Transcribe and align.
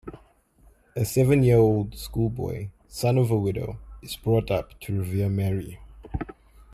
A 0.95 1.05
seven-year-old 1.05 1.95
school-boy, 1.95 2.71
son 2.87 3.19
of 3.19 3.29
a 3.29 3.37
widow, 3.37 3.77
is 4.01 4.15
brought 4.15 4.49
up 4.49 4.79
to 4.79 4.97
revere 4.97 5.29
Mary. 5.29 5.79